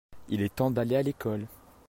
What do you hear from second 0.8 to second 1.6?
à l'école.